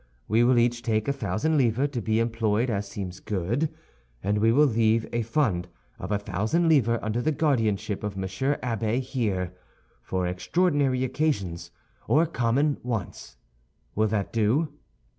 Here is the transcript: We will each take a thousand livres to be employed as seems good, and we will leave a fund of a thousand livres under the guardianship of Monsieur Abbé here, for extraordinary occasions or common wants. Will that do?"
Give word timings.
We 0.27 0.43
will 0.43 0.57
each 0.57 0.81
take 0.81 1.07
a 1.07 1.13
thousand 1.13 1.59
livres 1.59 1.91
to 1.91 2.01
be 2.01 2.19
employed 2.19 2.71
as 2.71 2.87
seems 2.87 3.19
good, 3.19 3.69
and 4.23 4.39
we 4.39 4.51
will 4.51 4.65
leave 4.65 5.05
a 5.13 5.21
fund 5.21 5.67
of 5.99 6.11
a 6.11 6.17
thousand 6.17 6.67
livres 6.69 6.97
under 7.03 7.21
the 7.21 7.31
guardianship 7.31 8.03
of 8.03 8.17
Monsieur 8.17 8.55
Abbé 8.63 8.99
here, 8.99 9.53
for 10.01 10.25
extraordinary 10.25 11.03
occasions 11.03 11.69
or 12.07 12.25
common 12.25 12.77
wants. 12.81 13.37
Will 13.93 14.07
that 14.07 14.33
do?" 14.33 14.69